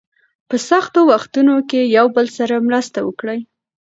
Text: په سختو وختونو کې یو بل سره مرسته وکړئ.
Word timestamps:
په 0.49 0.55
سختو 0.69 0.99
وختونو 1.11 1.55
کې 1.69 1.81
یو 1.97 2.05
بل 2.15 2.27
سره 2.37 2.55
مرسته 2.67 2.99
وکړئ. 3.07 3.39